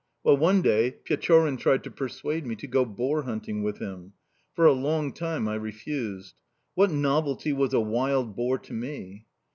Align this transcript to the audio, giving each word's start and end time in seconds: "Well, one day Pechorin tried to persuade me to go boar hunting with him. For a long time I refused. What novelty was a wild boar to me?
"Well, 0.23 0.35
one 0.35 0.63
day 0.63 0.89
Pechorin 1.05 1.57
tried 1.57 1.83
to 1.83 1.91
persuade 1.91 2.47
me 2.47 2.55
to 2.55 2.65
go 2.65 2.85
boar 2.85 3.21
hunting 3.21 3.61
with 3.61 3.77
him. 3.77 4.13
For 4.55 4.65
a 4.65 4.71
long 4.73 5.13
time 5.13 5.47
I 5.47 5.53
refused. 5.53 6.33
What 6.73 6.89
novelty 6.89 7.53
was 7.53 7.75
a 7.75 7.79
wild 7.81 8.35
boar 8.35 8.57
to 8.57 8.73
me? 8.73 9.27